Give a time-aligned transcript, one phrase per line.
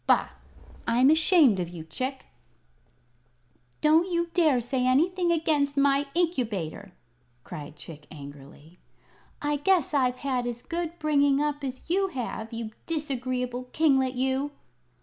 [0.07, 0.29] Bah!
[0.87, 2.25] I'm ashamed of you, Chick!"
[3.81, 6.93] "Don't you dare say anything against my Incubator!"
[7.43, 8.79] cried Chick, angrily.
[9.43, 14.49] "I guess I've had as good bringing up as you have, you disagreeable kinglet, you!"